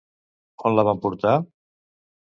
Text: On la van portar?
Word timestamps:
On 0.69 0.73
la 0.79 0.87
van 0.89 1.03
portar? 1.05 1.37